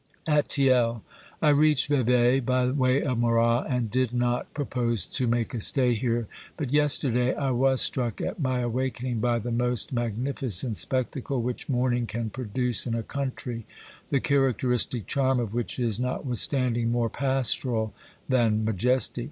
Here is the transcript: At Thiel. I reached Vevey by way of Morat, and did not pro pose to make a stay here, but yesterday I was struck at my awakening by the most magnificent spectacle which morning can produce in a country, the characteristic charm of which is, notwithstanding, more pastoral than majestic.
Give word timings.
At 0.25 0.51
Thiel. 0.53 1.03
I 1.43 1.49
reached 1.49 1.87
Vevey 1.87 2.39
by 2.39 2.71
way 2.71 3.03
of 3.03 3.19
Morat, 3.19 3.67
and 3.69 3.91
did 3.91 4.11
not 4.15 4.51
pro 4.51 4.65
pose 4.65 5.05
to 5.05 5.27
make 5.27 5.53
a 5.53 5.61
stay 5.61 5.93
here, 5.93 6.25
but 6.57 6.73
yesterday 6.73 7.35
I 7.35 7.51
was 7.51 7.83
struck 7.83 8.19
at 8.19 8.39
my 8.39 8.61
awakening 8.61 9.19
by 9.19 9.37
the 9.37 9.51
most 9.51 9.93
magnificent 9.93 10.75
spectacle 10.77 11.39
which 11.43 11.69
morning 11.69 12.07
can 12.07 12.31
produce 12.31 12.87
in 12.87 12.95
a 12.95 13.03
country, 13.03 13.67
the 14.09 14.19
characteristic 14.19 15.05
charm 15.05 15.39
of 15.39 15.53
which 15.53 15.77
is, 15.77 15.99
notwithstanding, 15.99 16.91
more 16.91 17.11
pastoral 17.11 17.93
than 18.27 18.65
majestic. 18.65 19.19